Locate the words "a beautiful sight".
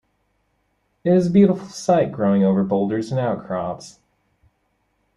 1.27-2.11